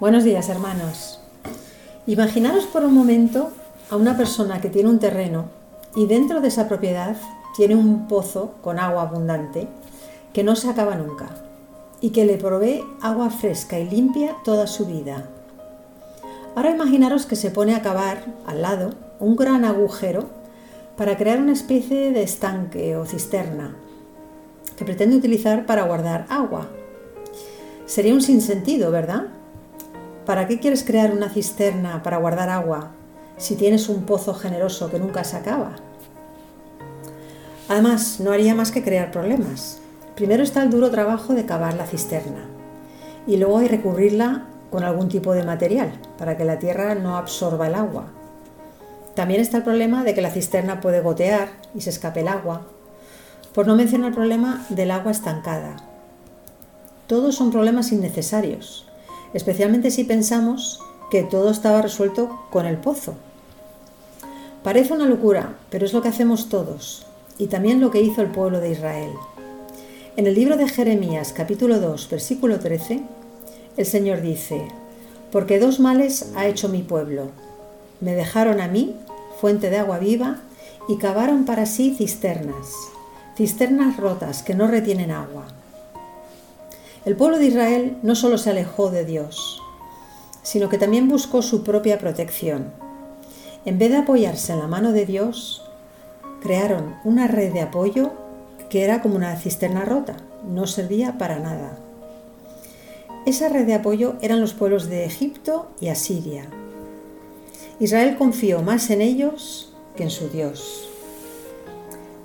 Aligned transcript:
Buenos 0.00 0.24
días, 0.24 0.48
hermanos. 0.48 1.20
Imaginaros 2.06 2.64
por 2.64 2.84
un 2.84 2.94
momento 2.94 3.50
a 3.90 3.96
una 3.96 4.16
persona 4.16 4.58
que 4.62 4.70
tiene 4.70 4.88
un 4.88 4.98
terreno 4.98 5.50
y 5.94 6.06
dentro 6.06 6.40
de 6.40 6.48
esa 6.48 6.68
propiedad 6.68 7.18
tiene 7.54 7.76
un 7.76 8.08
pozo 8.08 8.54
con 8.62 8.78
agua 8.78 9.02
abundante 9.02 9.68
que 10.32 10.42
no 10.42 10.56
se 10.56 10.70
acaba 10.70 10.94
nunca 10.94 11.28
y 12.00 12.12
que 12.12 12.24
le 12.24 12.38
provee 12.38 12.82
agua 13.02 13.28
fresca 13.28 13.78
y 13.78 13.90
limpia 13.90 14.36
toda 14.42 14.66
su 14.66 14.86
vida. 14.86 15.28
Ahora 16.56 16.70
imaginaros 16.70 17.26
que 17.26 17.36
se 17.36 17.50
pone 17.50 17.74
a 17.74 17.82
cavar 17.82 18.24
al 18.46 18.62
lado 18.62 18.94
un 19.18 19.36
gran 19.36 19.66
agujero 19.66 20.30
para 20.96 21.18
crear 21.18 21.38
una 21.38 21.52
especie 21.52 22.10
de 22.10 22.22
estanque 22.22 22.96
o 22.96 23.04
cisterna 23.04 23.76
que 24.78 24.86
pretende 24.86 25.16
utilizar 25.16 25.66
para 25.66 25.82
guardar 25.82 26.24
agua. 26.30 26.68
Sería 27.84 28.14
un 28.14 28.22
sinsentido, 28.22 28.90
¿verdad? 28.90 29.39
¿Para 30.30 30.46
qué 30.46 30.60
quieres 30.60 30.84
crear 30.84 31.10
una 31.10 31.28
cisterna 31.28 32.04
para 32.04 32.18
guardar 32.18 32.50
agua 32.50 32.92
si 33.36 33.56
tienes 33.56 33.88
un 33.88 34.04
pozo 34.04 34.32
generoso 34.32 34.88
que 34.88 35.00
nunca 35.00 35.24
se 35.24 35.36
acaba? 35.36 35.72
Además, 37.68 38.20
no 38.20 38.30
haría 38.30 38.54
más 38.54 38.70
que 38.70 38.84
crear 38.84 39.10
problemas. 39.10 39.80
Primero 40.14 40.44
está 40.44 40.62
el 40.62 40.70
duro 40.70 40.88
trabajo 40.92 41.34
de 41.34 41.46
cavar 41.46 41.74
la 41.74 41.84
cisterna 41.84 42.44
y 43.26 43.38
luego 43.38 43.58
hay 43.58 43.66
recubrirla 43.66 44.46
con 44.70 44.84
algún 44.84 45.08
tipo 45.08 45.32
de 45.32 45.42
material 45.42 45.90
para 46.16 46.36
que 46.36 46.44
la 46.44 46.60
tierra 46.60 46.94
no 46.94 47.16
absorba 47.16 47.66
el 47.66 47.74
agua. 47.74 48.04
También 49.16 49.40
está 49.40 49.56
el 49.56 49.64
problema 49.64 50.04
de 50.04 50.14
que 50.14 50.22
la 50.22 50.30
cisterna 50.30 50.80
puede 50.80 51.00
gotear 51.00 51.48
y 51.74 51.80
se 51.80 51.90
escape 51.90 52.20
el 52.20 52.28
agua, 52.28 52.68
por 53.52 53.66
no 53.66 53.74
mencionar 53.74 54.10
el 54.10 54.14
problema 54.14 54.64
del 54.68 54.92
agua 54.92 55.10
estancada. 55.10 55.74
Todos 57.08 57.34
son 57.34 57.50
problemas 57.50 57.90
innecesarios 57.90 58.86
especialmente 59.34 59.90
si 59.90 60.04
pensamos 60.04 60.80
que 61.10 61.22
todo 61.22 61.50
estaba 61.50 61.82
resuelto 61.82 62.40
con 62.50 62.66
el 62.66 62.76
pozo. 62.76 63.14
Parece 64.62 64.92
una 64.92 65.06
locura, 65.06 65.54
pero 65.70 65.86
es 65.86 65.92
lo 65.92 66.02
que 66.02 66.08
hacemos 66.08 66.48
todos, 66.48 67.06
y 67.38 67.46
también 67.46 67.80
lo 67.80 67.90
que 67.90 68.02
hizo 68.02 68.22
el 68.22 68.30
pueblo 68.30 68.60
de 68.60 68.70
Israel. 68.70 69.12
En 70.16 70.26
el 70.26 70.34
libro 70.34 70.56
de 70.56 70.68
Jeremías 70.68 71.32
capítulo 71.34 71.80
2 71.80 72.08
versículo 72.10 72.58
13, 72.58 73.00
el 73.76 73.86
Señor 73.86 74.20
dice, 74.20 74.68
Porque 75.32 75.58
dos 75.58 75.80
males 75.80 76.32
ha 76.36 76.46
hecho 76.46 76.68
mi 76.68 76.82
pueblo. 76.82 77.30
Me 78.00 78.14
dejaron 78.14 78.60
a 78.60 78.68
mí, 78.68 78.96
fuente 79.40 79.70
de 79.70 79.78
agua 79.78 79.98
viva, 79.98 80.40
y 80.88 80.96
cavaron 80.96 81.44
para 81.44 81.66
sí 81.66 81.94
cisternas, 81.96 82.74
cisternas 83.36 83.96
rotas 83.96 84.42
que 84.42 84.54
no 84.54 84.66
retienen 84.66 85.10
agua. 85.10 85.46
El 87.06 87.16
pueblo 87.16 87.38
de 87.38 87.46
Israel 87.46 87.96
no 88.02 88.14
solo 88.14 88.36
se 88.36 88.50
alejó 88.50 88.90
de 88.90 89.06
Dios, 89.06 89.62
sino 90.42 90.68
que 90.68 90.76
también 90.76 91.08
buscó 91.08 91.40
su 91.40 91.64
propia 91.64 91.98
protección. 91.98 92.72
En 93.64 93.78
vez 93.78 93.90
de 93.90 93.96
apoyarse 93.96 94.52
en 94.52 94.58
la 94.58 94.66
mano 94.66 94.92
de 94.92 95.06
Dios, 95.06 95.62
crearon 96.42 96.96
una 97.04 97.26
red 97.26 97.54
de 97.54 97.62
apoyo 97.62 98.12
que 98.68 98.84
era 98.84 99.00
como 99.00 99.16
una 99.16 99.34
cisterna 99.36 99.86
rota, 99.86 100.16
no 100.46 100.66
servía 100.66 101.16
para 101.16 101.38
nada. 101.38 101.78
Esa 103.24 103.48
red 103.48 103.66
de 103.66 103.74
apoyo 103.74 104.16
eran 104.20 104.40
los 104.40 104.52
pueblos 104.52 104.90
de 104.90 105.06
Egipto 105.06 105.70
y 105.80 105.88
Asiria. 105.88 106.44
Israel 107.78 108.16
confió 108.18 108.60
más 108.60 108.90
en 108.90 109.00
ellos 109.00 109.72
que 109.96 110.02
en 110.02 110.10
su 110.10 110.28
Dios. 110.28 110.90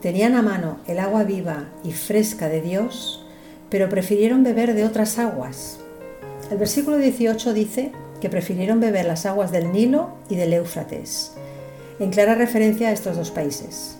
Tenían 0.00 0.34
a 0.36 0.42
mano 0.42 0.78
el 0.86 1.00
agua 1.00 1.24
viva 1.24 1.68
y 1.82 1.90
fresca 1.90 2.48
de 2.48 2.62
Dios 2.62 3.19
pero 3.70 3.88
prefirieron 3.88 4.42
beber 4.42 4.74
de 4.74 4.84
otras 4.84 5.18
aguas. 5.18 5.78
El 6.50 6.58
versículo 6.58 6.98
18 6.98 7.54
dice 7.54 7.92
que 8.20 8.28
prefirieron 8.28 8.80
beber 8.80 9.06
las 9.06 9.24
aguas 9.24 9.52
del 9.52 9.72
Nilo 9.72 10.10
y 10.28 10.36
del 10.36 10.52
Éufrates, 10.52 11.32
en 11.98 12.10
clara 12.10 12.34
referencia 12.34 12.88
a 12.88 12.92
estos 12.92 13.16
dos 13.16 13.30
países. 13.30 13.96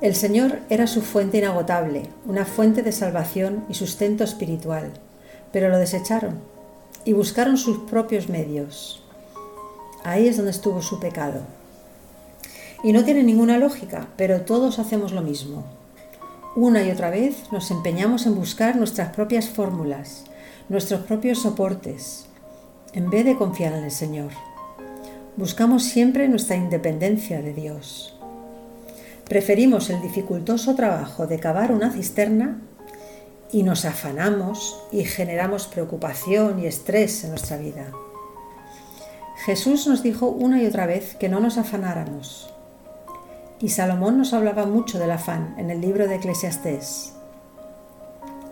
El 0.00 0.14
Señor 0.14 0.60
era 0.70 0.86
su 0.86 1.02
fuente 1.02 1.38
inagotable, 1.38 2.04
una 2.24 2.44
fuente 2.44 2.82
de 2.82 2.92
salvación 2.92 3.64
y 3.68 3.74
sustento 3.74 4.22
espiritual, 4.22 4.92
pero 5.52 5.68
lo 5.68 5.78
desecharon 5.78 6.38
y 7.04 7.14
buscaron 7.14 7.58
sus 7.58 7.78
propios 7.78 8.28
medios. 8.28 9.02
Ahí 10.04 10.28
es 10.28 10.36
donde 10.36 10.52
estuvo 10.52 10.82
su 10.82 11.00
pecado. 11.00 11.40
Y 12.84 12.92
no 12.92 13.04
tiene 13.04 13.24
ninguna 13.24 13.58
lógica, 13.58 14.06
pero 14.16 14.42
todos 14.42 14.78
hacemos 14.78 15.10
lo 15.10 15.22
mismo. 15.22 15.64
Una 16.60 16.82
y 16.82 16.90
otra 16.90 17.08
vez 17.08 17.52
nos 17.52 17.70
empeñamos 17.70 18.26
en 18.26 18.34
buscar 18.34 18.74
nuestras 18.74 19.14
propias 19.14 19.48
fórmulas, 19.48 20.24
nuestros 20.68 21.02
propios 21.02 21.42
soportes, 21.42 22.26
en 22.94 23.10
vez 23.10 23.24
de 23.24 23.36
confiar 23.36 23.74
en 23.74 23.84
el 23.84 23.92
Señor. 23.92 24.32
Buscamos 25.36 25.84
siempre 25.84 26.26
nuestra 26.26 26.56
independencia 26.56 27.42
de 27.42 27.52
Dios. 27.52 28.18
Preferimos 29.28 29.88
el 29.88 30.02
dificultoso 30.02 30.74
trabajo 30.74 31.28
de 31.28 31.38
cavar 31.38 31.70
una 31.70 31.92
cisterna 31.92 32.60
y 33.52 33.62
nos 33.62 33.84
afanamos 33.84 34.82
y 34.90 35.04
generamos 35.04 35.68
preocupación 35.68 36.58
y 36.58 36.66
estrés 36.66 37.22
en 37.22 37.30
nuestra 37.30 37.56
vida. 37.56 37.92
Jesús 39.44 39.86
nos 39.86 40.02
dijo 40.02 40.26
una 40.26 40.60
y 40.60 40.66
otra 40.66 40.86
vez 40.86 41.14
que 41.14 41.28
no 41.28 41.38
nos 41.38 41.56
afanáramos, 41.56 42.52
y 43.60 43.70
Salomón 43.70 44.18
nos 44.18 44.32
hablaba 44.32 44.66
mucho 44.66 44.98
del 44.98 45.10
afán 45.10 45.54
en 45.58 45.70
el 45.70 45.80
libro 45.80 46.06
de 46.06 46.16
Eclesiastés. 46.16 47.12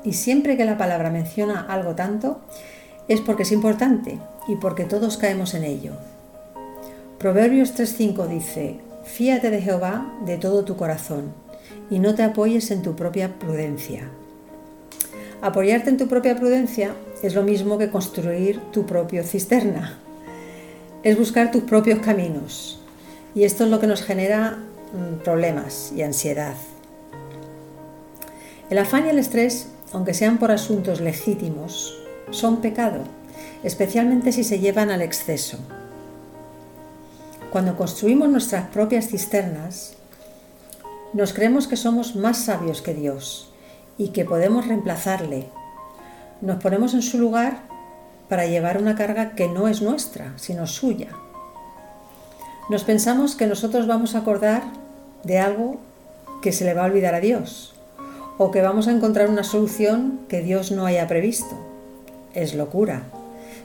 Y 0.04 0.14
siempre 0.14 0.56
que 0.56 0.64
la 0.64 0.78
palabra 0.78 1.10
menciona 1.10 1.66
algo 1.68 1.94
tanto, 1.94 2.40
es 3.08 3.20
porque 3.20 3.44
es 3.44 3.52
importante 3.52 4.18
y 4.48 4.56
porque 4.56 4.84
todos 4.84 5.16
caemos 5.16 5.54
en 5.54 5.64
ello. 5.64 5.92
Proverbios 7.18 7.74
3.5 7.74 8.26
dice, 8.26 8.80
Fíate 9.04 9.50
de 9.50 9.62
Jehová 9.62 10.12
de 10.24 10.36
todo 10.36 10.64
tu 10.64 10.76
corazón 10.76 11.32
y 11.90 12.00
no 12.00 12.14
te 12.14 12.24
apoyes 12.24 12.70
en 12.70 12.82
tu 12.82 12.96
propia 12.96 13.38
prudencia. 13.38 14.08
Apoyarte 15.40 15.90
en 15.90 15.96
tu 15.96 16.08
propia 16.08 16.36
prudencia 16.36 16.94
es 17.22 17.34
lo 17.34 17.42
mismo 17.42 17.78
que 17.78 17.90
construir 17.90 18.60
tu 18.72 18.86
propio 18.86 19.22
cisterna. 19.22 19.98
Es 21.02 21.16
buscar 21.16 21.52
tus 21.52 21.62
propios 21.62 22.00
caminos. 22.00 22.80
Y 23.34 23.44
esto 23.44 23.64
es 23.64 23.70
lo 23.70 23.78
que 23.78 23.86
nos 23.86 24.02
genera 24.02 24.58
problemas 25.24 25.92
y 25.94 26.02
ansiedad. 26.02 26.54
El 28.68 28.78
afán 28.78 29.06
y 29.06 29.10
el 29.10 29.18
estrés, 29.18 29.68
aunque 29.92 30.14
sean 30.14 30.38
por 30.38 30.50
asuntos 30.50 31.00
legítimos, 31.00 31.96
son 32.30 32.60
pecado, 32.60 33.04
especialmente 33.62 34.32
si 34.32 34.44
se 34.44 34.58
llevan 34.58 34.90
al 34.90 35.02
exceso. 35.02 35.58
Cuando 37.50 37.76
construimos 37.76 38.28
nuestras 38.28 38.68
propias 38.68 39.08
cisternas, 39.08 39.94
nos 41.12 41.32
creemos 41.32 41.68
que 41.68 41.76
somos 41.76 42.16
más 42.16 42.38
sabios 42.38 42.82
que 42.82 42.92
Dios 42.92 43.52
y 43.96 44.08
que 44.08 44.24
podemos 44.24 44.66
reemplazarle. 44.66 45.46
Nos 46.40 46.62
ponemos 46.62 46.92
en 46.92 47.02
su 47.02 47.18
lugar 47.18 47.60
para 48.28 48.46
llevar 48.46 48.78
una 48.78 48.96
carga 48.96 49.34
que 49.34 49.48
no 49.48 49.68
es 49.68 49.80
nuestra, 49.80 50.32
sino 50.36 50.66
suya. 50.66 51.08
Nos 52.68 52.82
pensamos 52.82 53.36
que 53.36 53.46
nosotros 53.46 53.86
vamos 53.86 54.14
a 54.14 54.18
acordar 54.18 54.64
de 55.26 55.38
algo 55.38 55.76
que 56.40 56.52
se 56.52 56.64
le 56.64 56.74
va 56.74 56.82
a 56.82 56.86
olvidar 56.86 57.14
a 57.14 57.20
Dios 57.20 57.74
o 58.38 58.50
que 58.50 58.62
vamos 58.62 58.86
a 58.86 58.92
encontrar 58.92 59.28
una 59.28 59.44
solución 59.44 60.20
que 60.28 60.42
Dios 60.42 60.70
no 60.70 60.86
haya 60.86 61.08
previsto. 61.08 61.56
Es 62.34 62.54
locura, 62.54 63.02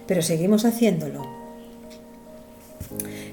pero 0.08 0.22
seguimos 0.22 0.66
haciéndolo. 0.66 1.28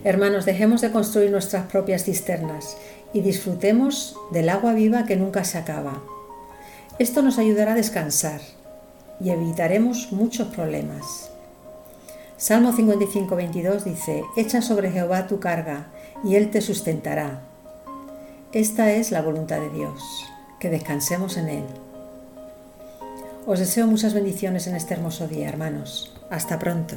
Hermanos, 0.05 0.45
dejemos 0.45 0.81
de 0.81 0.91
construir 0.91 1.31
nuestras 1.31 1.67
propias 1.67 2.05
cisternas 2.05 2.77
y 3.13 3.21
disfrutemos 3.21 4.17
del 4.31 4.49
agua 4.49 4.75
viva 4.75 5.07
que 5.07 5.17
nunca 5.17 5.45
se 5.45 5.59
acaba. 5.59 6.03
Esto 6.99 7.23
nos 7.23 7.39
ayudará 7.39 7.73
a 7.73 7.77
descansar 7.77 8.41
y 9.21 9.31
evitaremos 9.31 10.13
muchos 10.13 10.49
problemas. 10.49 11.31
Salmo 12.37 12.73
55, 12.73 13.35
22 13.35 13.85
dice, 13.85 14.23
Echa 14.37 14.63
sobre 14.63 14.93
Jehová 14.93 15.27
tu 15.27 15.41
carga, 15.41 15.87
y 16.25 16.37
Él 16.37 16.51
te 16.51 16.61
sustentará. 16.61 17.48
Esta 18.53 18.93
es 18.93 19.11
la 19.11 19.21
voluntad 19.21 19.61
de 19.61 19.69
Dios, 19.69 20.25
que 20.59 20.71
descansemos 20.71 21.37
en 21.37 21.49
Él. 21.51 21.65
Os 23.45 23.59
deseo 23.59 23.87
muchas 23.87 24.15
bendiciones 24.15 24.67
en 24.67 24.75
este 24.75 24.95
hermoso 24.95 25.29
día, 25.29 25.51
hermanos. 25.51 26.17
Hasta 26.31 26.59
pronto. 26.59 26.97